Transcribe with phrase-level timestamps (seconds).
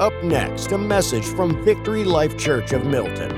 [0.00, 3.32] Up next, a message from Victory Life Church of Milton.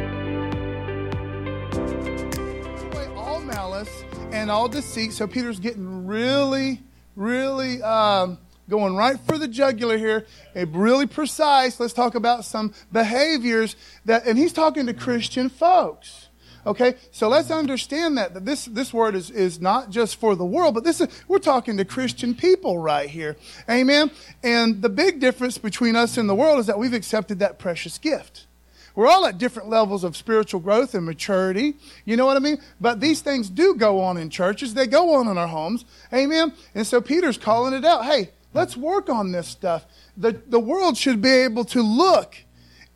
[3.16, 5.14] All malice and all deceit.
[5.14, 6.82] So Peter's getting really,
[7.16, 8.36] really um,
[8.68, 11.80] going right for the jugular here, and really precise.
[11.80, 13.74] Let's talk about some behaviors
[14.04, 16.28] that, and he's talking to Christian folks.
[16.66, 20.44] Okay, so let's understand that, that this, this word is, is not just for the
[20.44, 23.36] world, but this is, we're talking to Christian people right here.
[23.68, 24.10] Amen.
[24.42, 27.96] And the big difference between us and the world is that we've accepted that precious
[27.96, 28.46] gift.
[28.94, 31.76] We're all at different levels of spiritual growth and maturity.
[32.04, 32.58] You know what I mean?
[32.80, 34.74] But these things do go on in churches.
[34.74, 35.84] They go on in our homes.
[36.12, 36.52] Amen.
[36.74, 38.04] And so Peter's calling it out.
[38.04, 39.86] Hey, let's work on this stuff.
[40.16, 42.36] The, the world should be able to look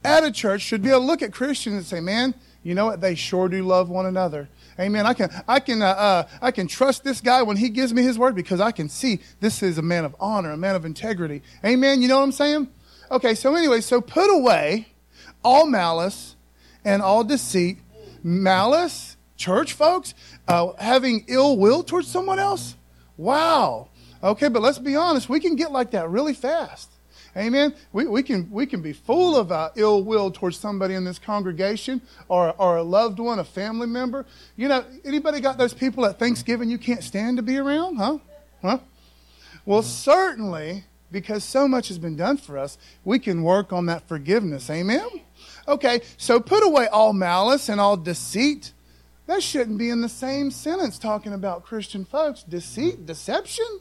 [0.05, 2.87] at a church, should be able to look at Christians and say, man, you know
[2.87, 3.01] what?
[3.01, 4.49] They sure do love one another.
[4.81, 5.07] Amen.
[5.07, 8.03] I can, I can, uh, uh, I can trust this guy when he gives me
[8.03, 10.85] his word because I can see this is a man of honor, a man of
[10.85, 11.43] integrity.
[11.65, 12.03] Amen.
[12.03, 12.69] You know what I'm saying?
[13.11, 13.35] Okay.
[13.35, 14.89] So anyway, so put away
[15.45, 16.35] all malice
[16.85, 17.79] and all deceit.
[18.23, 20.15] Malice, church folks,
[20.49, 22.75] uh, having ill will towards someone else.
[23.19, 23.91] Wow.
[24.23, 25.29] Okay, but let's be honest.
[25.29, 26.91] We can get like that really fast.
[27.37, 27.75] Amen.
[27.93, 31.19] We, we, can, we can be full of uh, ill will towards somebody in this
[31.19, 34.25] congregation or, or a loved one, a family member.
[34.57, 37.97] You know, anybody got those people at Thanksgiving you can't stand to be around?
[37.97, 38.19] Huh?
[38.63, 38.79] Huh?
[39.67, 44.07] Well, certainly, because so much has been done for us, we can work on that
[44.07, 44.71] forgiveness.
[44.71, 45.09] Amen?
[45.67, 48.73] Okay, so put away all malice and all deceit.
[49.27, 52.43] That shouldn't be in the same sentence talking about Christian folks.
[52.43, 53.81] Deceit, deception?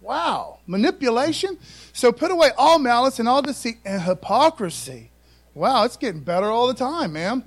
[0.00, 0.60] Wow.
[0.66, 1.58] Manipulation.
[1.92, 5.10] So put away all malice and all deceit and hypocrisy.
[5.54, 7.44] Wow, it's getting better all the time, man.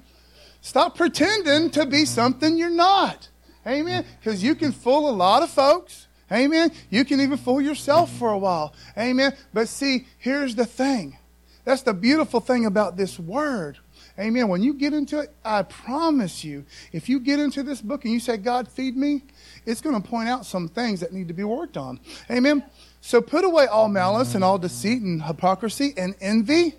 [0.62, 3.30] Stop pretending to be something you're not.
[3.66, 4.06] Amen.
[4.20, 6.08] Because you can fool a lot of folks.
[6.32, 6.72] Amen.
[6.90, 8.74] You can even fool yourself for a while.
[8.98, 9.36] Amen.
[9.54, 11.18] But see, here's the thing.
[11.64, 13.78] That's the beautiful thing about this word.
[14.20, 14.48] Amen.
[14.48, 18.14] When you get into it, I promise you, if you get into this book and
[18.14, 19.24] you say, God, feed me,
[19.66, 22.00] it's going to point out some things that need to be worked on.
[22.30, 22.64] Amen.
[23.00, 26.76] So put away all malice and all deceit and hypocrisy and envy.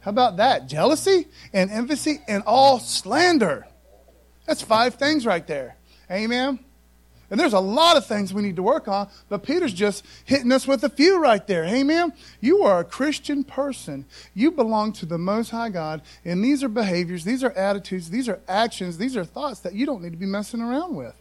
[0.00, 0.66] How about that?
[0.66, 3.66] Jealousy and envy and all slander.
[4.46, 5.76] That's five things right there.
[6.10, 6.58] Amen.
[7.32, 10.52] And there's a lot of things we need to work on, but Peter's just hitting
[10.52, 11.64] us with a few right there.
[11.64, 12.12] Amen.
[12.42, 14.04] You are a Christian person.
[14.34, 18.28] You belong to the Most High God, and these are behaviors, these are attitudes, these
[18.28, 21.14] are actions, these are thoughts that you don't need to be messing around with.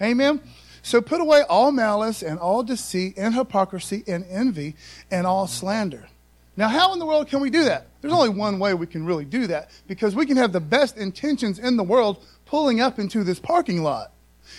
[0.00, 0.40] Amen.
[0.80, 4.74] So put away all malice and all deceit and hypocrisy and envy
[5.10, 6.08] and all slander.
[6.56, 7.88] Now, how in the world can we do that?
[8.00, 10.96] There's only one way we can really do that because we can have the best
[10.96, 14.14] intentions in the world pulling up into this parking lot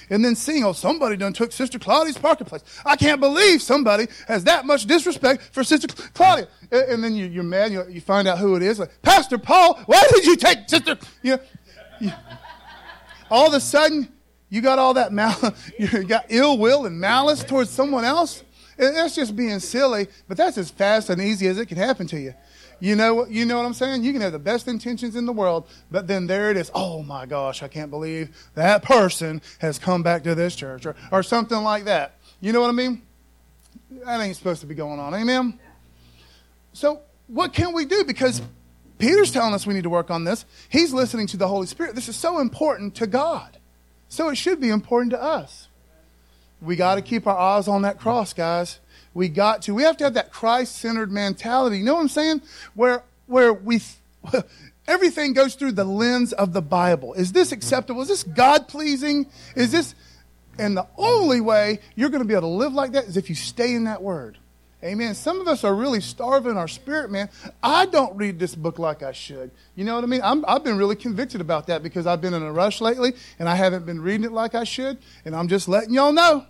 [0.09, 2.63] and then seeing, oh, somebody done took Sister Claudia's parking place.
[2.85, 6.47] I can't believe somebody has that much disrespect for Sister Claudia.
[6.71, 7.71] And, then you, are mad.
[7.71, 8.79] You, you, find out who it is.
[8.79, 10.97] Like, Pastor Paul, why did you take Sister?
[11.23, 11.39] You know,
[11.99, 12.11] you,
[13.29, 14.07] all of a sudden,
[14.49, 18.43] you got all that mal- you got ill will and malice towards someone else.
[18.77, 22.07] And That's just being silly, but that's as fast and easy as it can happen
[22.07, 22.33] to you.
[22.79, 24.03] You know, you know what I'm saying?
[24.03, 26.71] You can have the best intentions in the world, but then there it is.
[26.73, 30.95] Oh my gosh, I can't believe that person has come back to this church or,
[31.11, 32.15] or something like that.
[32.39, 33.01] You know what I mean?
[33.91, 35.13] That ain't supposed to be going on.
[35.13, 35.59] Amen?
[36.73, 38.03] So, what can we do?
[38.03, 38.41] Because
[38.97, 40.45] Peter's telling us we need to work on this.
[40.67, 41.95] He's listening to the Holy Spirit.
[41.95, 43.57] This is so important to God.
[44.09, 45.67] So it should be important to us.
[46.61, 48.79] We got to keep our eyes on that cross, guys.
[49.13, 49.73] We got to.
[49.73, 51.79] We have to have that Christ-centered mentality.
[51.79, 52.41] You know what I'm saying?
[52.73, 53.81] Where where we
[54.87, 57.13] everything goes through the lens of the Bible.
[57.13, 58.01] Is this acceptable?
[58.01, 59.27] Is this God pleasing?
[59.55, 59.95] Is this
[60.59, 63.29] and the only way you're going to be able to live like that is if
[63.29, 64.37] you stay in that word.
[64.83, 65.13] Amen.
[65.13, 67.29] Some of us are really starving our spirit, man.
[67.61, 69.51] I don't read this book like I should.
[69.75, 70.21] You know what I mean?
[70.21, 73.49] i have been really convicted about that because I've been in a rush lately and
[73.49, 74.97] I haven't been reading it like I should.
[75.25, 76.45] And I'm just letting y'all know.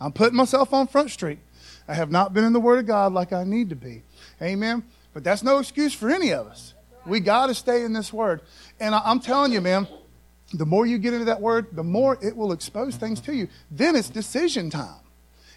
[0.00, 1.38] I'm putting myself on Front Street.
[1.88, 4.02] I have not been in the Word of God like I need to be.
[4.40, 4.84] Amen.
[5.14, 6.74] But that's no excuse for any of us.
[7.06, 8.42] We got to stay in this Word.
[8.78, 9.88] And I, I'm telling you, man,
[10.52, 13.48] the more you get into that Word, the more it will expose things to you.
[13.70, 15.00] Then it's decision time.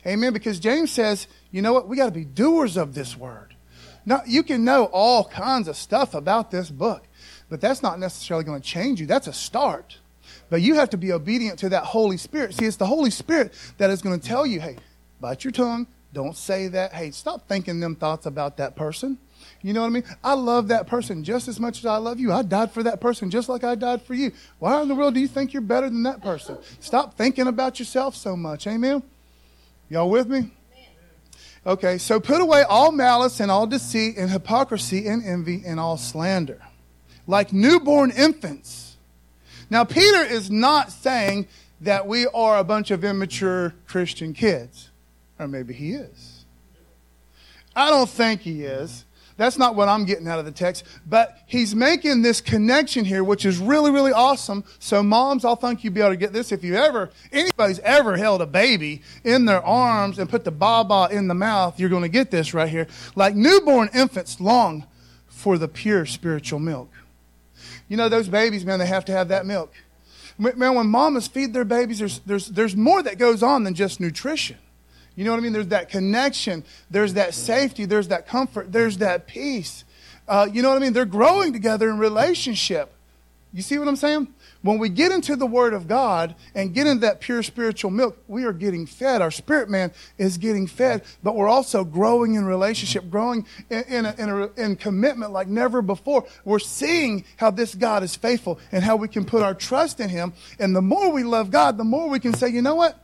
[0.06, 0.34] Amen.
[0.34, 1.88] Because James says, you know what?
[1.88, 3.56] We got to be doers of this word.
[4.06, 7.04] Now, you can know all kinds of stuff about this book,
[7.50, 9.06] but that's not necessarily going to change you.
[9.06, 10.00] That's a start.
[10.50, 12.56] But you have to be obedient to that Holy Spirit.
[12.56, 14.78] See, it's the Holy Spirit that is going to tell you, hey,
[15.20, 15.88] bite your tongue.
[16.14, 16.94] Don't say that.
[16.94, 19.18] Hey, stop thinking them thoughts about that person.
[19.62, 20.04] You know what I mean?
[20.24, 22.32] I love that person just as much as I love you.
[22.34, 24.32] I died for that person just like I died for you.
[24.60, 26.58] Why in the world do you think you're better than that person?
[26.80, 28.68] Stop thinking about yourself so much.
[28.68, 29.04] Amen?
[29.90, 30.52] Y'all with me?
[31.66, 35.96] Okay, so put away all malice and all deceit and hypocrisy and envy and all
[35.96, 36.62] slander.
[37.28, 38.98] Like newborn infants.
[39.70, 41.48] Now, Peter is not saying
[41.82, 44.91] that we are a bunch of immature Christian kids.
[45.42, 46.46] Or maybe he is.
[47.76, 49.06] I don't think he is.
[49.38, 50.84] That's not what I'm getting out of the text.
[51.08, 54.64] But he's making this connection here, which is really, really awesome.
[54.78, 56.52] So, moms, I'll think you'll be able to get this.
[56.52, 61.08] If you ever, anybody's ever held a baby in their arms and put the baba
[61.12, 62.86] in the mouth, you're going to get this right here.
[63.16, 64.86] Like newborn infants long
[65.26, 66.92] for the pure spiritual milk.
[67.88, 69.74] You know, those babies, man, they have to have that milk.
[70.38, 74.00] Man, when mamas feed their babies, there's, there's, there's more that goes on than just
[74.00, 74.58] nutrition.
[75.16, 75.54] You know what I mean?
[75.54, 79.84] There's that connection, there's that safety, there's that comfort, there's that peace.
[80.28, 80.94] Uh, you know what I mean?
[80.94, 82.94] They're growing together in relationship.
[83.54, 84.34] You see what I'm saying?
[84.62, 88.18] When we get into the Word of God and get into that pure spiritual milk,
[88.28, 89.22] we are getting fed.
[89.22, 94.06] Our spirit man is getting fed, but we're also growing in relationship, growing in, in,
[94.06, 96.26] a, in, a, in commitment like never before.
[96.46, 100.10] We're seeing how this God is faithful and how we can put our trust in
[100.10, 100.32] Him.
[100.60, 102.98] And the more we love God, the more we can say, you know what?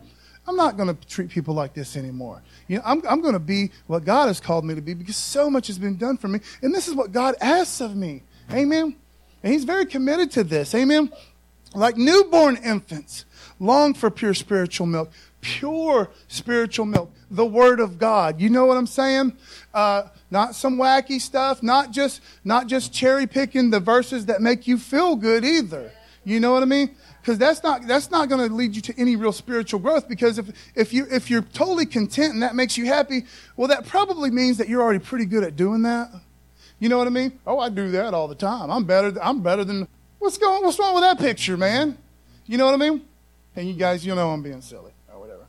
[0.47, 2.41] I'm not going to treat people like this anymore.
[2.67, 5.17] You know, I'm, I'm going to be what God has called me to be because
[5.17, 6.39] so much has been done for me.
[6.61, 8.23] And this is what God asks of me.
[8.51, 8.95] Amen.
[9.44, 10.73] And He's very committed to this.
[10.73, 11.11] Amen.
[11.75, 13.25] Like newborn infants,
[13.59, 15.11] long for pure spiritual milk,
[15.41, 18.39] pure spiritual milk, the Word of God.
[18.39, 19.33] You know what I'm saying?
[19.73, 24.65] Uh, not some wacky stuff, not just, not just cherry picking the verses that make
[24.65, 25.91] you feel good either.
[26.23, 26.95] You know what I mean?
[27.27, 30.38] Because that's not that's not going to lead you to any real spiritual growth because
[30.38, 33.25] if if you if you're totally content and that makes you happy
[33.57, 36.09] well that probably means that you're already pretty good at doing that.
[36.79, 37.38] You know what i mean?
[37.45, 38.71] Oh i do that all the time.
[38.71, 39.89] I'm better i'm better than
[40.19, 41.97] what's going what's wrong with that picture man?
[42.45, 43.01] You know what i mean?
[43.57, 45.47] And you guys you know i'm being silly or whatever.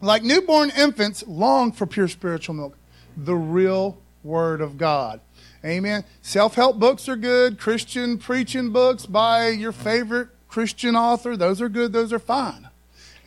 [0.00, 2.76] Like newborn infants long for pure spiritual milk
[3.16, 5.20] the real word of god.
[5.64, 6.02] Amen.
[6.22, 7.56] Self help books are good.
[7.56, 12.66] Christian preaching books by your favorite Christian author, those are good, those are fine.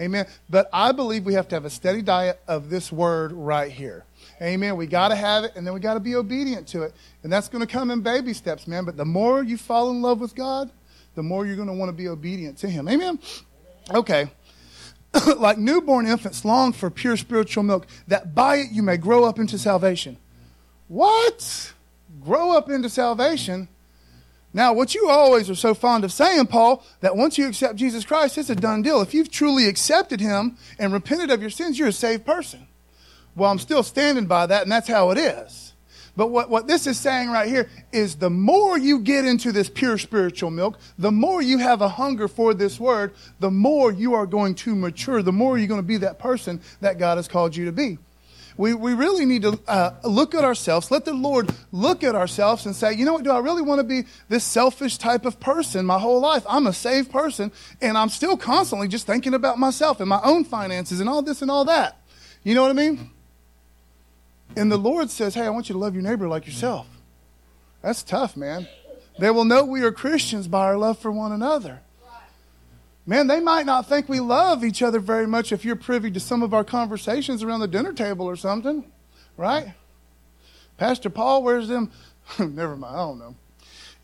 [0.01, 0.25] Amen.
[0.49, 4.03] But I believe we have to have a steady diet of this word right here.
[4.41, 4.75] Amen.
[4.75, 6.95] We got to have it, and then we got to be obedient to it.
[7.21, 8.83] And that's going to come in baby steps, man.
[8.83, 10.71] But the more you fall in love with God,
[11.13, 12.89] the more you're going to want to be obedient to Him.
[12.89, 13.19] Amen.
[13.93, 14.31] Okay.
[15.37, 19.37] like newborn infants long for pure spiritual milk, that by it you may grow up
[19.37, 20.17] into salvation.
[20.87, 21.73] What?
[22.23, 23.67] Grow up into salvation?
[24.51, 28.03] Now, what you always are so fond of saying, Paul, that once you accept Jesus
[28.03, 29.01] Christ, it's a done deal.
[29.01, 32.67] If you've truly accepted him and repented of your sins, you're a saved person.
[33.35, 35.73] Well, I'm still standing by that, and that's how it is.
[36.15, 39.69] But what, what this is saying right here is the more you get into this
[39.69, 44.15] pure spiritual milk, the more you have a hunger for this word, the more you
[44.15, 47.27] are going to mature, the more you're going to be that person that God has
[47.27, 47.99] called you to be
[48.59, 52.65] we, we really need to uh, look at ourselves, let the Lord look at ourselves
[52.65, 55.39] and say, you know what, do I really want to be this selfish type of
[55.39, 56.43] person my whole life?
[56.45, 60.43] I'm a saved person, and I'm still constantly just thinking about myself and my own
[60.43, 62.01] finances and all this and all that.
[62.43, 63.11] You know what I mean?
[64.57, 66.85] And the Lord says, hey, I want you to love your neighbor like yourself.
[67.81, 68.67] That's tough, man.
[69.19, 71.79] They will know we are Christians by our love for one another.
[73.09, 76.19] Man, they might not think we love each other very much if you're privy to
[76.19, 78.85] some of our conversations around the dinner table or something,
[79.35, 79.73] right?
[80.77, 81.91] Pastor Paul, where's them?
[82.39, 83.35] Never mind, I don't know.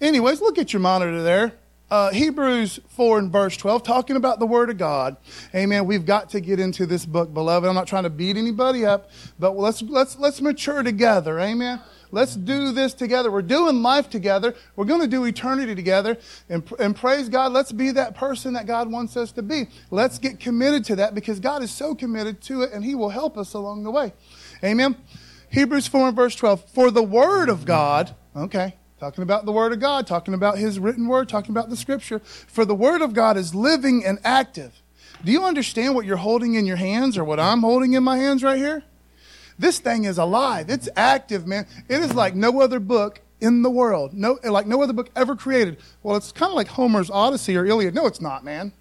[0.01, 1.53] Anyways, look at your monitor there.
[1.89, 5.17] Uh, Hebrews 4 and verse 12, talking about the Word of God.
[5.53, 5.85] Amen.
[5.85, 7.67] We've got to get into this book, beloved.
[7.67, 11.39] I'm not trying to beat anybody up, but let's, let's, let's mature together.
[11.39, 11.79] Amen.
[12.11, 13.29] Let's do this together.
[13.29, 14.55] We're doing life together.
[14.75, 16.17] We're going to do eternity together.
[16.49, 19.67] And, and praise God, let's be that person that God wants us to be.
[19.91, 23.09] Let's get committed to that because God is so committed to it and He will
[23.09, 24.13] help us along the way.
[24.63, 24.95] Amen.
[25.51, 26.69] Hebrews 4 and verse 12.
[26.71, 30.79] For the Word of God, okay, talking about the Word of God, talking about His
[30.79, 32.19] written Word, talking about the Scripture.
[32.19, 34.81] For the Word of God is living and active.
[35.23, 38.17] Do you understand what you're holding in your hands or what I'm holding in my
[38.17, 38.83] hands right here?
[39.57, 40.69] This thing is alive.
[40.69, 41.67] It's active, man.
[41.87, 44.13] It is like no other book in the world.
[44.13, 45.77] No, like no other book ever created.
[46.03, 47.95] Well, it's kind of like Homer's Odyssey or Iliad.
[47.95, 48.73] No, it's not, man.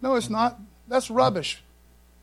[0.00, 0.58] No, it's not.
[0.86, 1.62] That's rubbish.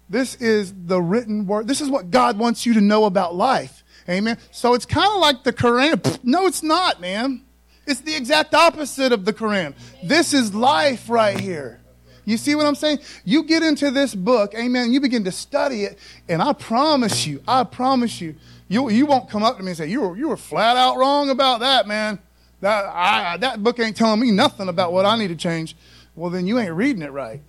[0.09, 1.67] This is the written word.
[1.67, 3.83] This is what God wants you to know about life.
[4.07, 4.37] Amen.
[4.51, 6.19] So it's kind of like the Quran.
[6.23, 7.41] No, it's not, man.
[7.87, 9.73] It's the exact opposite of the Quran.
[10.03, 11.81] This is life right here.
[12.25, 12.99] You see what I'm saying?
[13.23, 17.43] You get into this book, amen, you begin to study it, and I promise you,
[17.47, 18.35] I promise you,
[18.67, 20.97] you, you won't come up to me and say, you were, you were flat out
[20.97, 22.17] wrong about that, man.
[22.61, 25.77] That, I, that book ain't telling me nothing about what I need to change.
[26.15, 27.41] Well, then you ain't reading it right.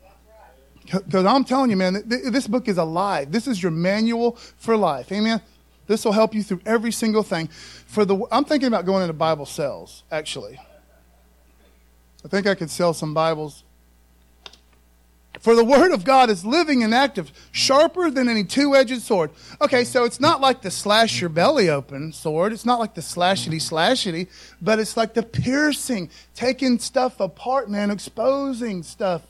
[0.85, 3.33] Because I'm telling you, man, this book is alive.
[3.33, 5.11] This is your manual for life.
[5.11, 5.41] Amen.
[5.87, 7.49] This will help you through every single thing.
[7.87, 10.59] For the, I'm thinking about going into Bible sales, actually.
[12.25, 13.63] I think I could sell some Bibles.
[15.41, 19.31] For the Word of God is living and active, sharper than any two edged sword.
[19.61, 22.53] Okay, so it's not like the slash your belly open sword.
[22.53, 24.29] It's not like the slashity slashity,
[24.61, 29.23] but it's like the piercing, taking stuff apart, man, exposing stuff.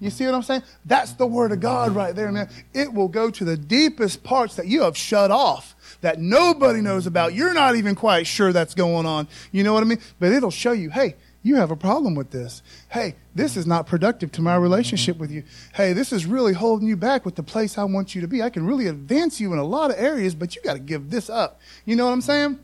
[0.00, 0.64] You see what I'm saying?
[0.84, 2.50] That's the Word of God right there, man.
[2.74, 7.06] It will go to the deepest parts that you have shut off that nobody knows
[7.06, 7.34] about.
[7.34, 9.26] You're not even quite sure that's going on.
[9.50, 10.00] You know what I mean?
[10.20, 12.62] But it'll show you, hey, you have a problem with this.
[12.90, 15.42] Hey, this is not productive to my relationship with you.
[15.74, 18.42] Hey, this is really holding you back with the place I want you to be.
[18.42, 21.10] I can really advance you in a lot of areas, but you got to give
[21.10, 21.60] this up.
[21.84, 22.60] You know what I'm saying?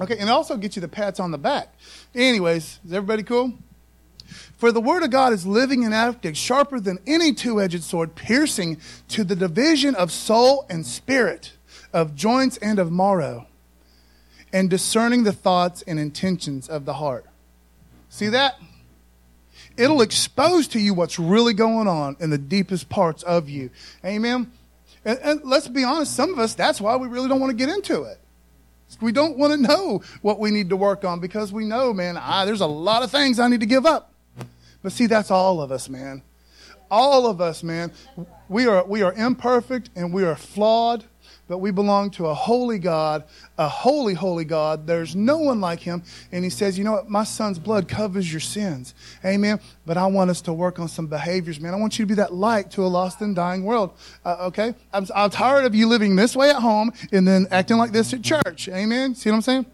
[0.00, 1.74] Okay, and also get you the pats on the back.
[2.14, 3.54] Anyways, is everybody cool?
[4.56, 8.14] For the word of God is living and active, sharper than any two edged sword,
[8.14, 11.52] piercing to the division of soul and spirit,
[11.92, 13.46] of joints and of marrow,
[14.52, 17.26] and discerning the thoughts and intentions of the heart.
[18.08, 18.58] See that?
[19.76, 23.70] It'll expose to you what's really going on in the deepest parts of you.
[24.04, 24.52] Amen?
[25.04, 27.56] And, and let's be honest, some of us, that's why we really don't want to
[27.56, 28.18] get into it.
[29.00, 32.18] We don't want to know what we need to work on because we know, man,
[32.18, 34.12] I, there's a lot of things I need to give up.
[34.82, 36.22] But see, that's all of us, man.
[36.90, 37.92] All of us, man.
[38.50, 41.04] We are, we are imperfect and we are flawed
[41.48, 43.24] but we belong to a holy God,
[43.58, 44.86] a holy, holy God.
[44.86, 46.02] There's no one like him.
[46.30, 47.10] And he says, You know what?
[47.10, 48.94] My son's blood covers your sins.
[49.24, 49.60] Amen.
[49.84, 51.74] But I want us to work on some behaviors, man.
[51.74, 53.92] I want you to be that light to a lost and dying world.
[54.24, 54.74] Uh, okay?
[54.92, 58.14] I'm, I'm tired of you living this way at home and then acting like this
[58.14, 58.68] at church.
[58.68, 59.14] Amen.
[59.14, 59.66] See what I'm saying?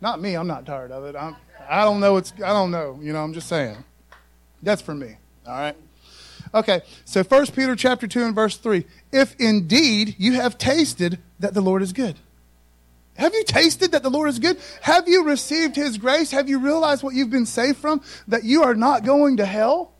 [0.00, 0.34] Not me.
[0.34, 1.16] I'm not tired of it.
[1.16, 1.34] I'm,
[1.68, 2.18] I don't know.
[2.18, 2.98] It's, I don't know.
[3.02, 3.76] You know, I'm just saying.
[4.62, 5.16] That's for me.
[5.46, 5.76] All right?
[6.56, 8.86] Okay, so 1 Peter chapter 2 and verse 3.
[9.12, 12.16] If indeed you have tasted that the Lord is good.
[13.18, 14.58] Have you tasted that the Lord is good?
[14.80, 16.30] Have you received his grace?
[16.30, 18.00] Have you realized what you've been saved from?
[18.28, 19.92] That you are not going to hell?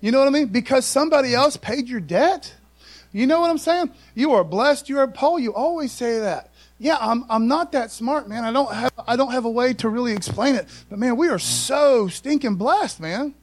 [0.00, 0.46] You know what I mean?
[0.46, 2.54] Because somebody else paid your debt?
[3.12, 3.90] You know what I'm saying?
[4.14, 4.88] You are blessed.
[4.88, 5.38] You are Paul.
[5.38, 6.50] You always say that.
[6.78, 8.42] Yeah, I'm, I'm not that smart, man.
[8.44, 10.66] I don't have I don't have a way to really explain it.
[10.88, 13.34] But man, we are so stinking blessed, man.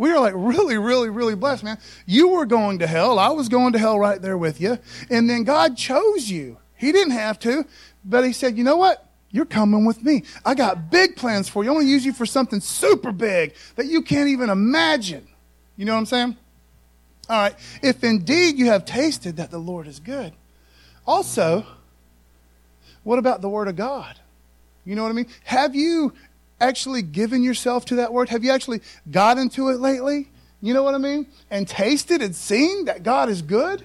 [0.00, 1.78] We are like really, really, really blessed, man.
[2.06, 3.18] You were going to hell.
[3.18, 4.78] I was going to hell right there with you.
[5.10, 6.56] And then God chose you.
[6.74, 7.66] He didn't have to,
[8.02, 9.06] but He said, you know what?
[9.30, 10.22] You're coming with me.
[10.42, 11.68] I got big plans for you.
[11.68, 15.28] I want to use you for something super big that you can't even imagine.
[15.76, 16.36] You know what I'm saying?
[17.28, 17.54] All right.
[17.82, 20.32] If indeed you have tasted that the Lord is good.
[21.06, 21.66] Also,
[23.02, 24.18] what about the Word of God?
[24.86, 25.28] You know what I mean?
[25.44, 26.14] Have you
[26.60, 28.28] actually given yourself to that word?
[28.28, 30.28] Have you actually got into it lately?
[30.60, 31.26] You know what I mean?
[31.50, 33.84] And tasted and seen that God is good?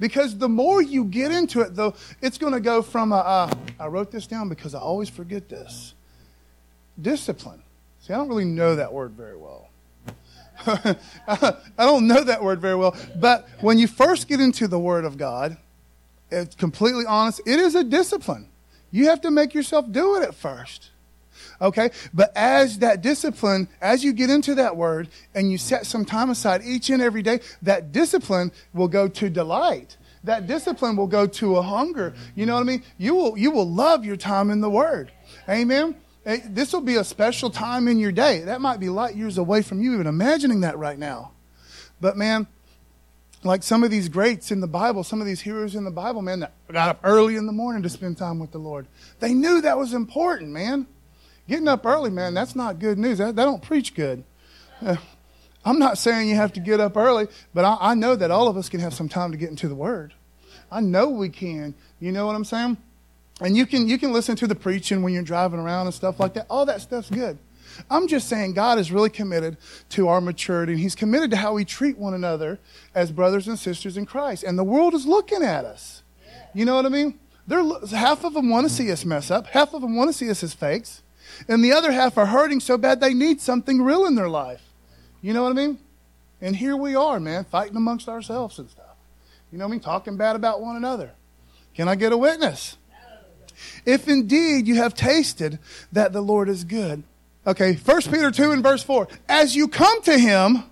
[0.00, 3.88] Because the more you get into it, though, it's going to go from, a, uh,
[3.88, 5.94] wrote this down because I always forget this
[7.00, 7.62] discipline.
[8.00, 9.68] See, I don't really know that word very well.
[10.66, 12.96] I don't know that word very well.
[13.16, 15.56] But when you first get into the Word of God,
[16.30, 18.48] it's completely honest, it is a discipline.
[18.90, 20.90] You have to make yourself do it at first.
[21.62, 21.90] Okay?
[22.12, 26.28] But as that discipline, as you get into that word and you set some time
[26.28, 29.96] aside each and every day, that discipline will go to delight.
[30.24, 32.14] That discipline will go to a hunger.
[32.34, 32.82] You know what I mean?
[32.98, 35.12] You will, you will love your time in the word.
[35.48, 35.96] Amen?
[36.26, 38.40] Eh, this will be a special time in your day.
[38.40, 41.32] That might be light years away from you even imagining that right now.
[42.00, 42.46] But man,
[43.44, 46.22] like some of these greats in the Bible, some of these heroes in the Bible,
[46.22, 48.86] man, that got up early in the morning to spend time with the Lord.
[49.18, 50.86] They knew that was important, man.
[51.48, 53.18] Getting up early, man, that's not good news.
[53.18, 54.24] That, that don't preach good.
[54.80, 54.96] Uh,
[55.64, 58.48] I'm not saying you have to get up early, but I, I know that all
[58.48, 60.14] of us can have some time to get into the Word.
[60.70, 61.74] I know we can.
[62.00, 62.78] You know what I'm saying?
[63.40, 66.20] And you can you can listen to the preaching when you're driving around and stuff
[66.20, 66.46] like that.
[66.48, 67.38] All that stuff's good.
[67.90, 69.56] I'm just saying God is really committed
[69.90, 72.60] to our maturity, and He's committed to how we treat one another
[72.94, 74.44] as brothers and sisters in Christ.
[74.44, 76.02] And the world is looking at us.
[76.54, 77.18] You know what I mean?
[77.46, 79.46] They're, half of them want to see us mess up.
[79.46, 81.02] Half of them want to see us as fakes
[81.48, 84.62] and the other half are hurting so bad they need something real in their life.
[85.20, 85.78] You know what I mean?
[86.40, 88.96] And here we are, man, fighting amongst ourselves and stuff.
[89.50, 89.80] You know what I mean?
[89.80, 91.12] Talking bad about one another.
[91.74, 92.76] Can I get a witness?
[93.86, 95.58] If indeed you have tasted
[95.92, 97.04] that the Lord is good.
[97.46, 99.08] Okay, 1 Peter 2 and verse 4.
[99.28, 100.64] As you come to him,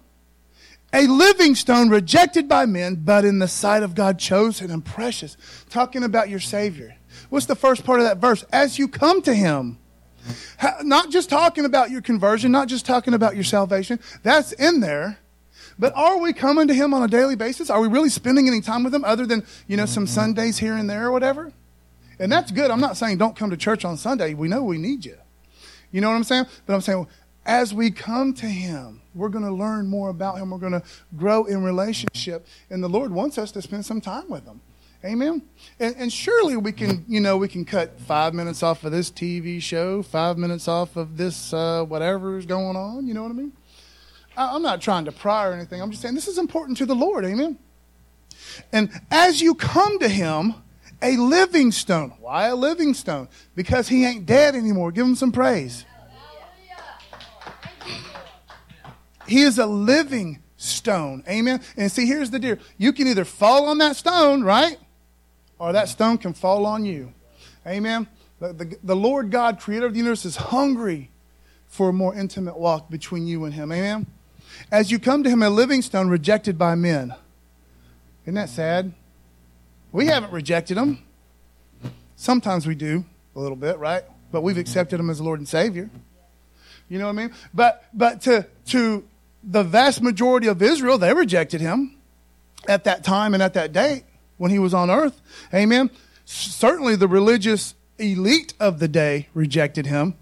[0.92, 5.36] a living stone rejected by men, but in the sight of God chosen and precious.
[5.68, 6.96] Talking about your Savior.
[7.28, 8.44] What's the first part of that verse?
[8.52, 9.78] As you come to him.
[10.82, 14.00] Not just talking about your conversion, not just talking about your salvation.
[14.22, 15.18] That's in there.
[15.78, 17.70] But are we coming to Him on a daily basis?
[17.70, 20.76] Are we really spending any time with Him other than, you know, some Sundays here
[20.76, 21.52] and there or whatever?
[22.18, 22.70] And that's good.
[22.70, 24.34] I'm not saying don't come to church on Sunday.
[24.34, 25.16] We know we need you.
[25.90, 26.46] You know what I'm saying?
[26.66, 27.06] But I'm saying
[27.46, 30.50] as we come to Him, we're going to learn more about Him.
[30.50, 30.82] We're going to
[31.16, 32.46] grow in relationship.
[32.68, 34.60] And the Lord wants us to spend some time with Him.
[35.02, 35.42] Amen.
[35.78, 39.11] And, and, surely we can, you know, we can cut five minutes off of this
[39.11, 43.07] TV show, five minutes off of this uh, whatever is going on.
[43.07, 43.52] You know what I mean?
[44.37, 45.80] I, I'm not trying to pry or anything.
[45.80, 47.25] I'm just saying this is important to the Lord.
[47.25, 47.59] Amen.
[48.73, 50.54] And as you come to Him,
[51.00, 52.12] a living stone.
[52.21, 53.28] Why a living stone?
[53.54, 54.92] Because He ain't dead anymore.
[54.92, 55.87] Give Him some praise.
[59.26, 61.25] He is a living stone.
[61.28, 61.62] Amen.
[61.76, 62.57] And see, here's the deal.
[62.76, 64.76] You can either fall on that stone, right?
[65.60, 67.12] Or that stone can fall on you.
[67.66, 68.08] Amen.
[68.40, 71.10] The, the, the, Lord God, creator of the universe, is hungry
[71.68, 73.70] for a more intimate walk between you and Him.
[73.70, 74.06] Amen.
[74.72, 77.14] As you come to Him, a living stone rejected by men.
[78.24, 78.94] Isn't that sad?
[79.92, 81.02] We haven't rejected Him.
[82.16, 83.04] Sometimes we do,
[83.36, 84.04] a little bit, right?
[84.32, 85.90] But we've accepted Him as Lord and Savior.
[86.88, 87.32] You know what I mean?
[87.52, 89.04] But, but to, to
[89.44, 91.98] the vast majority of Israel, they rejected Him
[92.66, 94.04] at that time and at that date
[94.40, 95.20] when he was on earth.
[95.52, 95.90] Amen.
[96.25, 100.14] Certainly the religious elite of the day rejected him.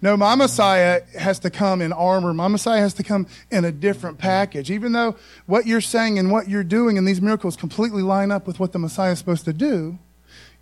[0.00, 2.32] No, my Messiah has to come in armor.
[2.32, 4.70] My Messiah has to come in a different package.
[4.70, 5.14] Even though
[5.44, 8.72] what you're saying and what you're doing and these miracles completely line up with what
[8.72, 9.98] the Messiah is supposed to do,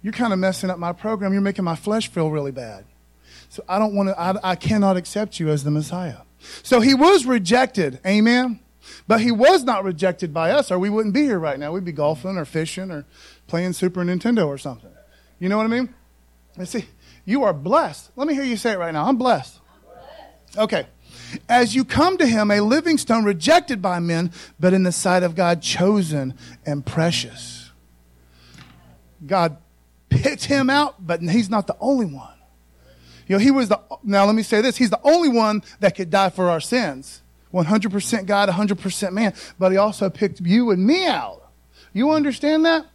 [0.03, 1.33] you're kind of messing up my program.
[1.33, 2.85] You're making my flesh feel really bad.
[3.49, 6.23] So I don't want to, I, I cannot accept you as the Messiah.
[6.65, 8.01] So he was rejected.
[8.05, 8.59] Amen.
[9.07, 11.73] But he was not rejected by us, or we wouldn't be here right now.
[11.73, 13.07] We'd be golfing or fishing or
[13.47, 14.91] playing Super Nintendo or something.
[15.39, 15.95] You know what I mean?
[16.57, 16.87] And see,
[17.25, 18.11] you are blessed.
[18.17, 19.07] Let me hear you say it right now.
[19.07, 19.59] I'm blessed.
[20.57, 20.87] Okay.
[21.49, 25.23] As you come to him, a living stone rejected by men, but in the sight
[25.23, 27.71] of God, chosen and precious.
[29.27, 29.59] God
[30.09, 32.35] picked him out, but he's not the only one.
[33.27, 35.95] You know, he was the, now let me say this, he's the only one that
[35.95, 37.23] could die for our sins.
[37.53, 39.35] 100% God, 100% man.
[39.59, 41.51] But he also picked you and me out.
[41.93, 42.87] You understand that?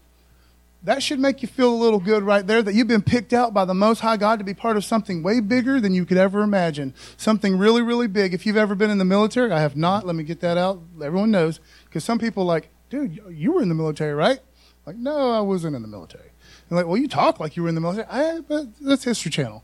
[0.83, 3.53] That should make you feel a little good right there that you've been picked out
[3.53, 6.17] by the Most High God to be part of something way bigger than you could
[6.17, 6.93] ever imagine.
[7.15, 8.33] Something really, really big.
[8.33, 10.05] If you've ever been in the military, I have not.
[10.05, 10.81] Let me get that out.
[11.01, 11.61] Everyone knows.
[11.85, 14.39] Because some people like, dude, you were in the military, right?
[14.85, 16.31] Like, no, I wasn't in the military.
[16.69, 18.07] And like, well, you talk like you were in the military.
[18.09, 19.63] I, but that's History Channel.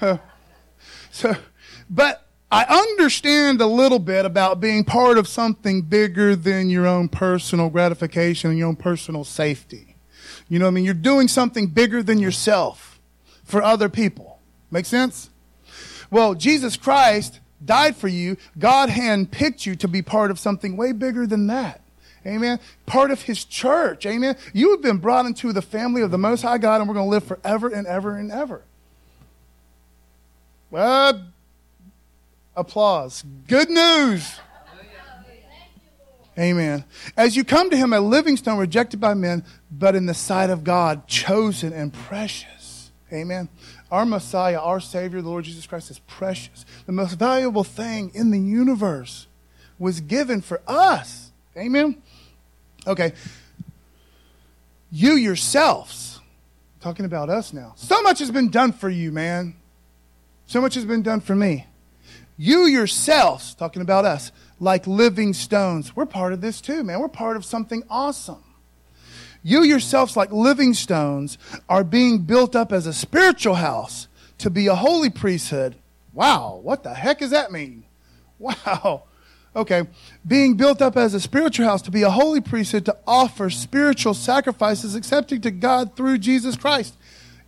[1.10, 1.36] so,
[1.90, 7.08] but I understand a little bit about being part of something bigger than your own
[7.08, 9.96] personal gratification and your own personal safety.
[10.48, 10.84] You know what I mean?
[10.84, 12.98] You're doing something bigger than yourself
[13.44, 14.40] for other people.
[14.70, 15.28] Make sense?
[16.10, 18.38] Well, Jesus Christ died for you.
[18.58, 21.82] God handpicked you to be part of something way bigger than that.
[22.26, 22.60] Amen.
[22.86, 24.06] Part of his church.
[24.06, 24.36] Amen.
[24.54, 27.06] You have been brought into the family of the Most High God, and we're going
[27.06, 28.62] to live forever and ever and ever.
[30.70, 31.24] Well,
[32.58, 33.24] applause.
[33.46, 34.38] Good news.
[36.38, 36.84] Amen.
[37.16, 40.50] As you come to him, a living stone rejected by men, but in the sight
[40.50, 42.92] of God, chosen and precious.
[43.12, 43.48] Amen.
[43.90, 46.64] Our Messiah, our Savior, the Lord Jesus Christ, is precious.
[46.86, 49.26] The most valuable thing in the universe
[49.78, 51.32] was given for us.
[51.56, 52.00] Amen.
[52.86, 53.14] Okay.
[54.92, 56.20] You yourselves,
[56.80, 59.56] talking about us now, so much has been done for you, man.
[60.46, 61.66] So much has been done for me.
[62.38, 65.96] You yourselves, talking about us, like living stones.
[65.96, 67.00] We're part of this too, man.
[67.00, 68.44] We're part of something awesome.
[69.42, 71.36] You yourselves, like living stones,
[71.68, 74.06] are being built up as a spiritual house
[74.38, 75.76] to be a holy priesthood.
[76.12, 77.84] Wow, what the heck does that mean?
[78.40, 79.02] Wow.
[79.56, 79.88] Okay.
[80.24, 84.14] Being built up as a spiritual house to be a holy priesthood to offer spiritual
[84.14, 86.94] sacrifices accepting to God through Jesus Christ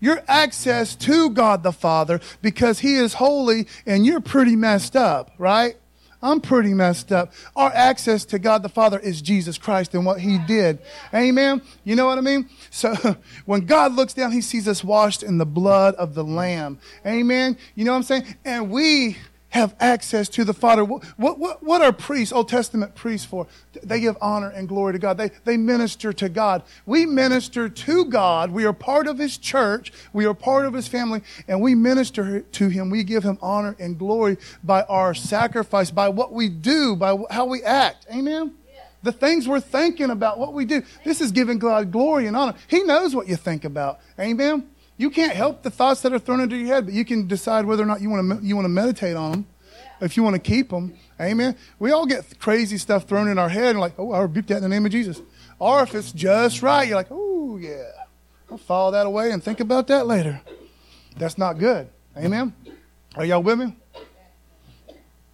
[0.01, 5.31] your access to God the Father because He is holy and you're pretty messed up,
[5.39, 5.77] right?
[6.23, 7.33] I'm pretty messed up.
[7.57, 10.79] Our access to God the Father is Jesus Christ and what He did.
[11.15, 11.63] Amen?
[11.85, 12.49] You know what I mean?
[12.71, 12.95] So
[13.47, 16.79] when God looks down, He sees us washed in the blood of the Lamb.
[17.07, 17.57] Amen?
[17.75, 18.37] You know what I'm saying?
[18.45, 19.17] And we
[19.51, 20.85] have access to the Father.
[20.85, 23.47] What, what, what are priests, Old Testament priests for?
[23.83, 25.19] They give honor and glory to God.
[25.19, 26.63] They, they minister to God.
[26.87, 28.51] We minister to God.
[28.53, 29.93] We are part of His church.
[30.13, 32.91] We are part of His family, and we minister to Him.
[32.91, 37.47] We give Him honor and glory by our sacrifice, by what we do, by how
[37.47, 38.07] we act.
[38.13, 38.55] Amen?
[39.03, 40.83] The things we're thinking about, what we do.
[41.05, 42.55] This is giving God glory and honor.
[42.69, 44.01] He knows what you think about.
[44.19, 44.69] Amen?
[45.01, 47.65] You can't help the thoughts that are thrown into your head, but you can decide
[47.65, 49.47] whether or not you want to you want to meditate on them.
[50.03, 50.95] if you want to keep them.
[51.19, 51.57] Amen.
[51.79, 54.59] We all get crazy stuff thrown in our head and like, oh, I rebuke that
[54.59, 55.19] in the name of Jesus.
[55.59, 57.91] Or if it's just right, you're like, oh, yeah.
[58.51, 60.43] I'll file that away and think about that later.
[61.17, 61.89] That's not good.
[62.15, 62.53] Amen.
[63.17, 63.75] Are y'all with me?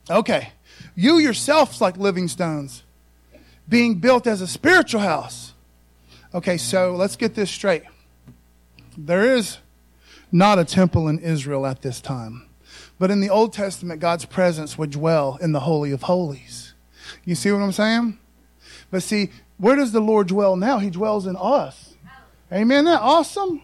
[0.09, 0.53] Okay.
[0.95, 2.85] You yourselves like living stones,
[3.69, 5.55] being built as a spiritual house.
[6.33, 7.83] Okay, so let's get this straight.
[8.97, 9.59] There is
[10.33, 12.49] not a temple in Israel at this time.
[12.99, 16.75] But in the Old Testament, God's presence would dwell in the Holy of Holies.
[17.25, 18.19] You see what I'm saying?
[18.91, 20.79] But see, where does the Lord dwell now?
[20.79, 21.95] He dwells in us.
[22.53, 22.85] Amen.
[22.85, 23.63] That awesome?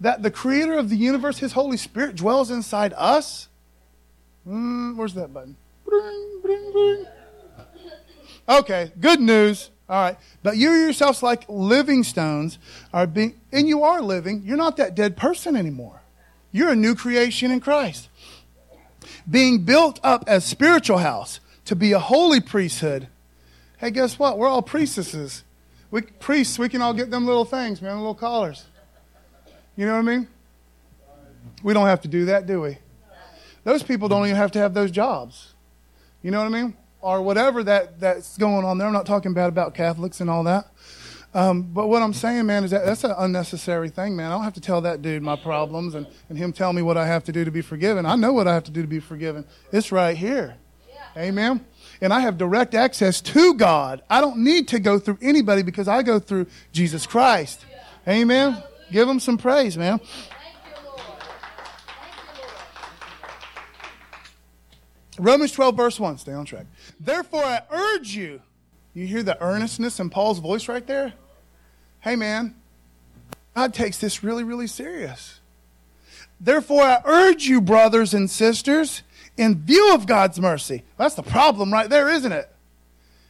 [0.00, 3.48] That the creator of the universe, his Holy Spirit, dwells inside us.
[4.46, 5.56] Mm, where's that button?
[8.48, 9.70] Okay, good news.
[9.88, 10.18] All right.
[10.42, 12.58] But you yourselves, like living stones,
[12.92, 14.42] are being, and you are living.
[14.44, 16.02] You're not that dead person anymore.
[16.50, 18.08] You're a new creation in Christ.
[19.28, 23.08] Being built up as spiritual house to be a holy priesthood.
[23.78, 24.38] Hey, guess what?
[24.38, 25.44] We're all priestesses.
[25.90, 28.64] We priests, we can all get them little things, man, little collars.
[29.76, 30.28] You know what I mean?
[31.62, 32.78] We don't have to do that, do we?
[33.64, 35.54] Those people don't even have to have those jobs.
[36.22, 36.76] You know what I mean?
[37.00, 38.86] Or whatever that, that's going on there.
[38.86, 40.66] I'm not talking bad about Catholics and all that.
[41.34, 44.30] Um, but what I'm saying, man, is that that's an unnecessary thing, man.
[44.30, 46.96] I don't have to tell that dude my problems and, and him tell me what
[46.96, 48.06] I have to do to be forgiven.
[48.06, 49.44] I know what I have to do to be forgiven.
[49.70, 50.56] It's right here.
[50.88, 51.22] Yeah.
[51.24, 51.66] Amen.
[52.00, 54.02] And I have direct access to God.
[54.08, 57.66] I don't need to go through anybody because I go through Jesus Christ.
[58.08, 58.62] Amen.
[58.90, 60.00] Give him some praise, man.
[65.18, 66.18] Romans 12, verse 1.
[66.18, 66.66] Stay on track.
[67.00, 68.42] Therefore, I urge you.
[68.94, 71.12] You hear the earnestness in Paul's voice right there?
[72.00, 72.54] Hey, man,
[73.54, 75.40] God takes this really, really serious.
[76.40, 79.02] Therefore, I urge you, brothers and sisters,
[79.36, 80.84] in view of God's mercy.
[80.98, 82.50] That's the problem right there, isn't it?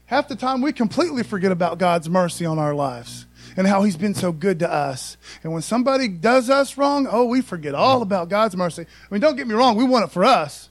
[0.06, 3.96] Half the time we completely forget about God's mercy on our lives and how He's
[3.96, 5.16] been so good to us.
[5.42, 8.82] And when somebody does us wrong, oh, we forget all about God's mercy.
[8.82, 10.70] I mean, don't get me wrong, we want it for us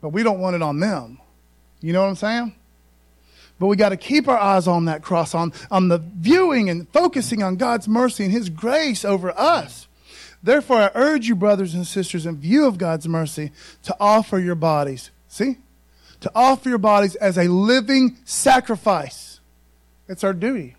[0.00, 1.18] but we don't want it on them.
[1.80, 2.54] You know what I'm saying?
[3.58, 6.88] But we got to keep our eyes on that cross, on, on the viewing and
[6.88, 9.86] focusing on God's mercy and His grace over us.
[10.42, 14.54] Therefore, I urge you, brothers and sisters, in view of God's mercy, to offer your
[14.54, 15.10] bodies.
[15.28, 15.58] See?
[16.20, 19.40] To offer your bodies as a living sacrifice.
[20.08, 20.76] It's our duty.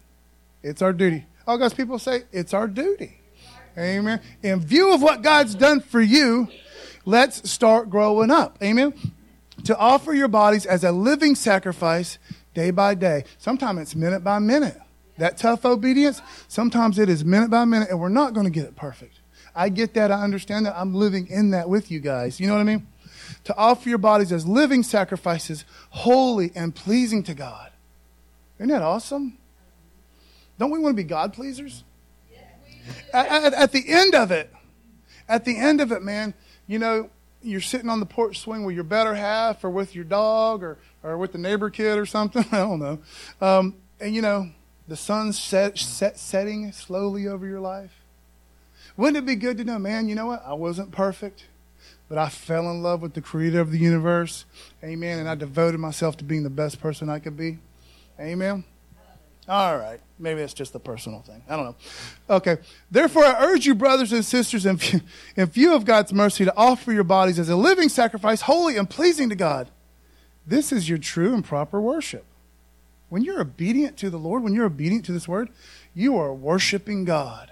[0.63, 1.25] It's our duty.
[1.47, 3.19] All God's people say, it's our duty.
[3.77, 4.19] Amen.
[4.43, 6.47] In view of what God's done for you,
[7.05, 8.57] let's start growing up.
[8.61, 8.93] Amen.
[9.65, 12.17] To offer your bodies as a living sacrifice
[12.53, 13.25] day by day.
[13.37, 14.79] Sometimes it's minute by minute.
[15.17, 18.65] That tough obedience, sometimes it is minute by minute, and we're not going to get
[18.65, 19.19] it perfect.
[19.55, 20.11] I get that.
[20.11, 20.75] I understand that.
[20.77, 22.39] I'm living in that with you guys.
[22.39, 22.87] You know what I mean?
[23.45, 27.71] To offer your bodies as living sacrifices, holy and pleasing to God.
[28.57, 29.37] Isn't that awesome?
[30.57, 31.83] Don't we want to be God pleasers?
[33.13, 34.51] At, at, at the end of it,
[35.27, 36.33] at the end of it, man,
[36.71, 37.09] you know,
[37.43, 40.77] you're sitting on the porch swing with your better half or with your dog or,
[41.03, 42.45] or with the neighbor kid or something.
[42.53, 42.99] I don't know.
[43.41, 44.49] Um, and, you know,
[44.87, 47.91] the sun's set, set, setting slowly over your life.
[48.95, 50.43] Wouldn't it be good to know, man, you know what?
[50.45, 51.47] I wasn't perfect,
[52.07, 54.45] but I fell in love with the creator of the universe.
[54.81, 55.19] Amen.
[55.19, 57.59] And I devoted myself to being the best person I could be.
[58.17, 58.63] Amen.
[59.51, 59.99] All right.
[60.17, 61.43] Maybe it's just a personal thing.
[61.49, 61.75] I don't know.
[62.29, 62.59] Okay.
[62.89, 65.01] Therefore, I urge you, brothers and sisters, in view,
[65.35, 68.89] in view of God's mercy, to offer your bodies as a living sacrifice, holy and
[68.89, 69.69] pleasing to God.
[70.47, 72.23] This is your true and proper worship.
[73.09, 75.49] When you're obedient to the Lord, when you're obedient to this word,
[75.93, 77.51] you are worshiping God.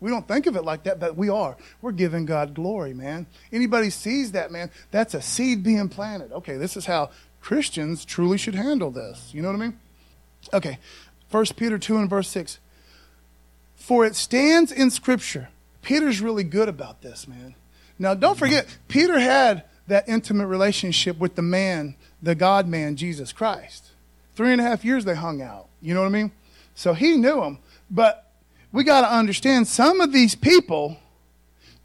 [0.00, 1.58] We don't think of it like that, but we are.
[1.82, 3.26] We're giving God glory, man.
[3.52, 6.32] Anybody sees that, man, that's a seed being planted.
[6.32, 7.10] Okay, this is how
[7.42, 9.28] Christians truly should handle this.
[9.34, 9.78] You know what I mean?
[10.52, 10.78] Okay,
[11.34, 12.60] 1 Peter 2 and verse 6.
[13.74, 15.48] For it stands in Scripture.
[15.82, 17.56] Peter's really good about this, man.
[17.98, 23.32] Now, don't forget, Peter had that intimate relationship with the man, the God man, Jesus
[23.32, 23.90] Christ.
[24.36, 25.66] Three and a half years they hung out.
[25.82, 26.30] You know what I mean?
[26.76, 27.58] So he knew him.
[27.90, 28.30] But
[28.70, 30.98] we got to understand some of these people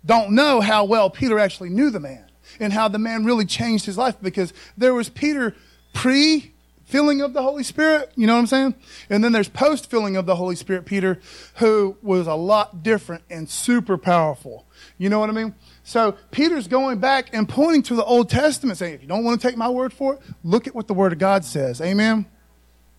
[0.06, 2.26] don't know how well Peter actually knew the man
[2.60, 5.56] and how the man really changed his life because there was Peter
[5.92, 6.54] pre
[6.90, 8.12] filling of the Holy Spirit.
[8.16, 8.76] You know what I'm saying?
[9.12, 11.20] And then there's post filling of the Holy Spirit, Peter,
[11.56, 14.66] who was a lot different and super powerful.
[14.98, 15.54] You know what I mean?
[15.84, 19.40] So Peter's going back and pointing to the Old Testament, saying, if you don't want
[19.40, 21.80] to take my word for it, look at what the Word of God says.
[21.80, 22.26] Amen?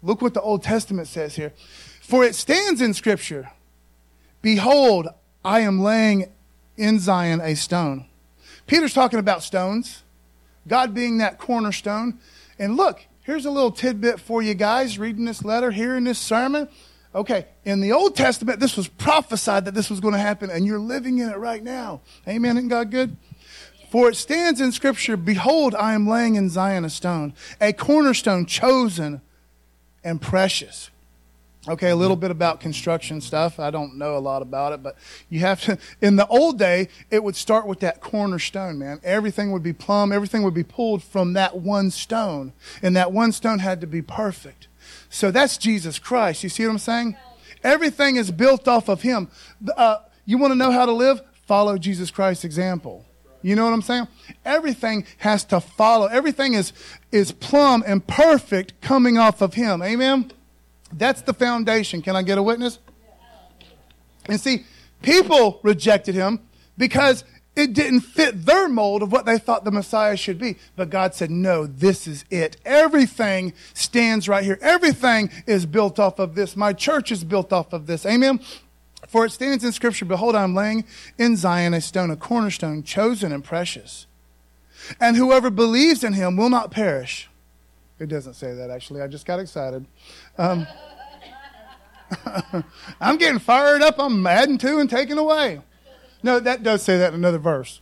[0.03, 1.53] Look what the Old Testament says here.
[2.01, 3.51] For it stands in Scripture
[4.41, 5.09] Behold,
[5.45, 6.33] I am laying
[6.77, 8.07] in Zion a stone.
[8.67, 10.05] Peter's talking about stones.
[10.67, 12.21] God being that cornerstone.
[12.59, 16.69] And look, here's a little tidbit for you guys reading this letter, hearing this sermon.
[17.15, 20.65] Okay, in the Old Testament, this was prophesied that this was going to happen, and
[20.65, 22.03] you're living in it right now.
[22.29, 22.57] Amen.
[22.57, 23.17] Isn't God good?
[23.91, 28.47] For it stands in Scripture Behold, I am laying in Zion a stone, a cornerstone
[28.47, 29.21] chosen
[30.05, 30.91] and precious.
[31.69, 33.61] Okay, a little bit about construction stuff.
[33.61, 34.97] I don't know a lot about it, but
[35.29, 35.77] you have to.
[36.01, 38.99] In the old day, it would start with that cornerstone, man.
[39.05, 43.33] Everything would be plumb, everything would be pulled from that one stone, and that one
[43.33, 44.69] stone had to be perfect.
[45.11, 46.43] So that's Jesus Christ.
[46.43, 47.17] You see what I'm saying?
[47.63, 49.29] Everything is built off of Him.
[49.77, 51.21] Uh, you want to know how to live?
[51.47, 53.05] Follow Jesus Christ's example.
[53.43, 54.09] You know what I'm saying?
[54.47, 56.07] Everything has to follow.
[56.07, 56.73] Everything is,
[57.13, 59.83] is plumb and perfect coming off of Him.
[59.83, 60.33] Amen?
[60.93, 62.03] That's the foundation.
[62.03, 62.79] Can I get a witness?
[64.27, 64.65] And see,
[65.03, 66.41] people rejected Him
[66.77, 67.25] because
[67.57, 70.57] it didn't fit their mold of what they thought the Messiah should be.
[70.77, 72.57] But God said, no, this is it.
[72.65, 74.59] Everything stands right here.
[74.63, 76.57] Everything is built off of this.
[76.57, 78.07] My church is built off of this.
[78.07, 78.41] Amen?
[79.09, 80.85] For it stands in Scripture, Behold, I am laying
[81.19, 84.07] in Zion a stone, a cornerstone, chosen and precious.
[85.01, 87.29] And whoever believes in him will not perish.
[88.01, 89.03] It doesn't say that, actually.
[89.03, 89.87] I just got excited.
[90.39, 90.67] Um,
[93.01, 93.99] I'm getting fired up.
[93.99, 95.61] I'm adding to and taking away.
[96.23, 97.81] No, that does say that in another verse.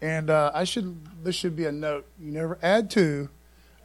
[0.00, 1.24] And uh, I should.
[1.24, 2.06] This should be a note.
[2.20, 3.30] You never add to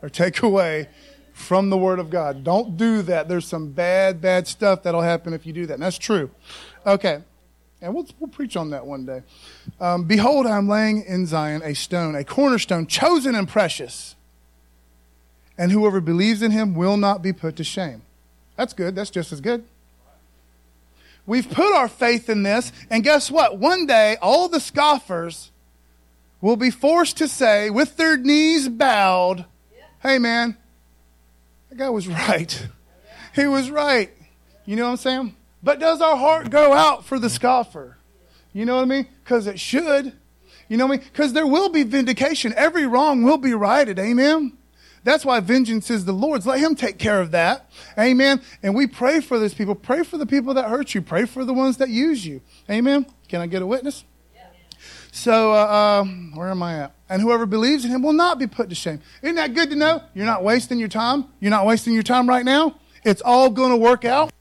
[0.01, 0.89] or take away
[1.31, 2.43] from the Word of God.
[2.43, 3.29] Don't do that.
[3.29, 5.75] There's some bad, bad stuff that'll happen if you do that.
[5.75, 6.29] And that's true.
[6.85, 7.23] Okay.
[7.81, 9.23] And we'll, we'll preach on that one day.
[9.79, 14.17] Um, Behold, I am laying in Zion a stone, a cornerstone, chosen and precious.
[15.59, 18.01] And whoever believes in him will not be put to shame.
[18.55, 18.95] That's good.
[18.95, 19.65] That's just as good.
[21.25, 23.59] We've put our faith in this, and guess what?
[23.59, 25.51] One day, all the scoffers
[26.39, 29.45] will be forced to say, with their knees bowed,
[30.01, 30.55] Hey, man,
[31.67, 32.67] that guy was right.
[33.35, 34.11] He was right.
[34.65, 35.35] You know what I'm saying?
[35.61, 37.97] But does our heart go out for the scoffer?
[38.53, 39.07] You know what I mean?
[39.25, 40.13] Because it should.
[40.69, 41.07] You know what I mean?
[41.11, 42.53] Because there will be vindication.
[42.55, 43.99] Every wrong will be righted.
[43.99, 44.53] Amen?
[45.03, 46.45] That's why vengeance is the Lord's.
[46.45, 47.69] Let Him take care of that.
[47.97, 48.41] Amen?
[48.61, 49.75] And we pray for those people.
[49.75, 51.01] Pray for the people that hurt you.
[51.01, 52.41] Pray for the ones that use you.
[52.69, 53.05] Amen?
[53.27, 54.03] Can I get a witness?
[55.11, 56.95] So, uh, uh, where am I at?
[57.09, 59.01] And whoever believes in him will not be put to shame.
[59.23, 60.03] Isn't that good to know?
[60.13, 61.25] You're not wasting your time.
[61.39, 62.79] You're not wasting your time right now.
[63.03, 64.31] It's all going to work out.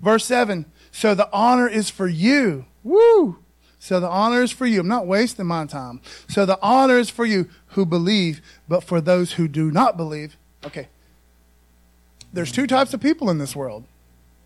[0.00, 2.66] Verse 7 So the honor is for you.
[2.84, 3.38] Woo!
[3.86, 4.80] So the honor is for you.
[4.80, 6.00] I'm not wasting my time.
[6.28, 10.36] So the honor is for you who believe, but for those who do not believe.
[10.64, 10.88] Okay.
[12.32, 13.84] There's two types of people in this world.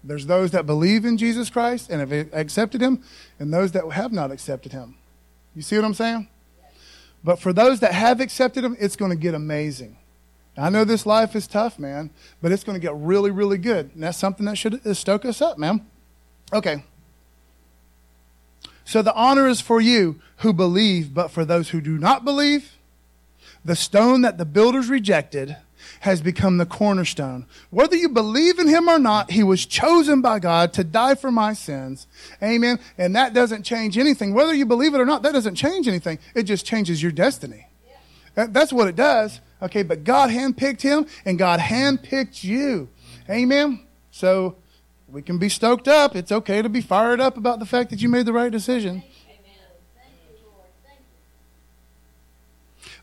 [0.05, 3.03] There's those that believe in Jesus Christ and have accepted him,
[3.39, 4.97] and those that have not accepted him.
[5.57, 6.29] You see what I'm saying?
[7.25, 9.97] But for those that have accepted him, it's going to get amazing.
[10.55, 12.11] I know this life is tough, man,
[12.43, 13.91] but it's going to get really, really good.
[13.95, 15.87] And that's something that should stoke us up, man.
[16.53, 16.85] Okay.
[18.91, 22.73] So the honor is for you who believe, but for those who do not believe,
[23.65, 25.57] the stone that the builders rejected
[26.01, 27.47] has become the cornerstone.
[27.71, 31.31] Whether you believe in him or not, he was chosen by God to die for
[31.31, 32.09] my sins.
[32.43, 32.81] Amen.
[32.99, 34.35] And that doesn't change anything.
[34.35, 36.19] Whether you believe it or not, that doesn't change anything.
[36.35, 37.69] It just changes your destiny.
[38.35, 39.41] That's what it does.
[39.63, 42.89] Okay, but God handpicked him and God handpicked you.
[43.31, 43.87] Amen.
[44.11, 44.57] So
[45.13, 46.15] we can be stoked up.
[46.15, 49.03] It's okay to be fired up about the fact that you made the right decision.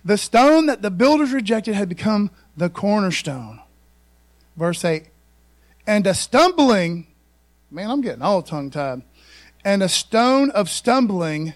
[0.06, 3.60] The stone that the builders rejected had become the cornerstone.
[4.56, 5.08] Verse 8.
[5.86, 7.08] And a stumbling,
[7.70, 9.02] man, I'm getting all tongue tied.
[9.65, 11.54] And a stone of stumbling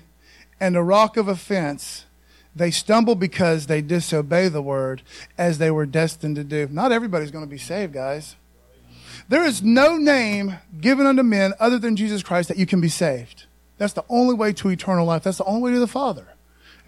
[0.60, 2.06] and a rock of offense.
[2.54, 5.02] They stumble because they disobey the word
[5.38, 6.68] as they were destined to do.
[6.70, 8.36] Not everybody's going to be saved, guys.
[9.32, 12.89] There is no name given unto men other than Jesus Christ that you can be
[12.89, 13.46] saved.
[13.78, 15.24] That's the only way to eternal life.
[15.24, 16.28] That's the only way to the Father.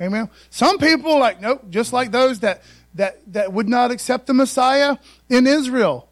[0.01, 0.29] Amen.
[0.49, 2.61] Some people like, nope, just like those that
[2.95, 4.97] that, that would not accept the Messiah
[5.29, 6.09] in Israel.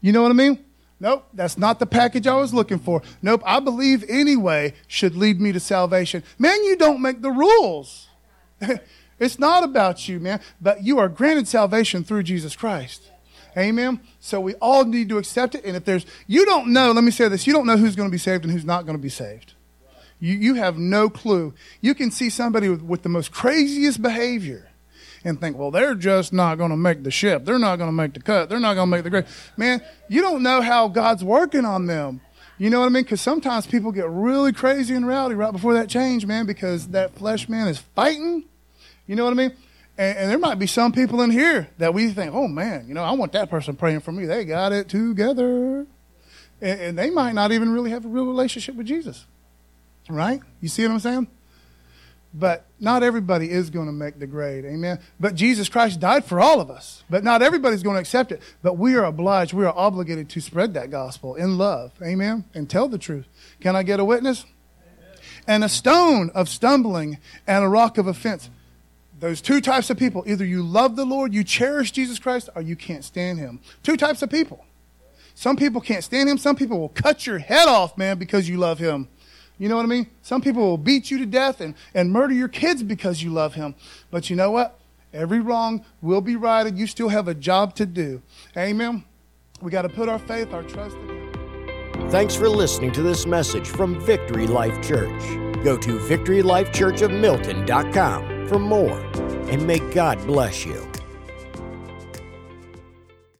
[0.00, 0.64] You know what I mean?
[1.00, 3.02] Nope, that's not the package I was looking for.
[3.20, 6.22] Nope, I believe anyway should lead me to salvation.
[6.38, 8.06] Man, you don't make the rules.
[9.18, 13.10] it's not about you, man, but you are granted salvation through Jesus Christ.
[13.56, 14.00] Amen.
[14.20, 15.64] So we all need to accept it.
[15.64, 18.08] And if there's, you don't know, let me say this, you don't know who's going
[18.08, 19.54] to be saved and who's not going to be saved.
[20.18, 21.54] You, you have no clue.
[21.80, 24.70] You can see somebody with, with the most craziest behavior
[25.24, 27.44] and think, well, they're just not going to make the ship.
[27.44, 28.48] They're not going to make the cut.
[28.48, 29.26] They're not going to make the grade.
[29.56, 32.20] Man, you don't know how God's working on them.
[32.58, 33.02] You know what I mean?
[33.02, 37.14] Because sometimes people get really crazy and rowdy right before that change, man, because that
[37.14, 38.44] flesh man is fighting
[39.06, 39.56] You know what I mean?
[39.96, 42.94] And, and, there might be some people in here that we think, oh man, you
[42.94, 44.26] know, I want that person praying for me.
[44.26, 45.86] They got it together.
[46.60, 49.26] And, and they might not even really have a real relationship with Jesus.
[50.08, 50.40] Right?
[50.60, 51.28] You see what I'm saying?
[52.36, 54.64] But not everybody is going to make the grade.
[54.64, 54.98] Amen.
[55.20, 57.04] But Jesus Christ died for all of us.
[57.08, 58.42] But not everybody's going to accept it.
[58.60, 61.92] But we are obliged, we are obligated to spread that gospel in love.
[62.02, 62.44] Amen.
[62.52, 63.28] And tell the truth.
[63.60, 64.44] Can I get a witness?
[64.82, 65.18] Amen.
[65.46, 68.50] And a stone of stumbling and a rock of offense.
[69.24, 70.22] Those two types of people.
[70.26, 73.58] Either you love the Lord, you cherish Jesus Christ, or you can't stand him.
[73.82, 74.66] Two types of people.
[75.34, 76.36] Some people can't stand him.
[76.36, 79.08] Some people will cut your head off, man, because you love him.
[79.56, 80.08] You know what I mean?
[80.20, 83.54] Some people will beat you to death and, and murder your kids because you love
[83.54, 83.74] him.
[84.10, 84.78] But you know what?
[85.14, 86.76] Every wrong will be righted.
[86.76, 88.20] You still have a job to do.
[88.58, 89.04] Amen.
[89.62, 92.10] We got to put our faith, our trust in him.
[92.10, 95.43] Thanks for listening to this message from Victory Life Church.
[95.64, 99.00] Go to victorylifechurchofmilton.com for more,
[99.50, 100.93] and may God bless you.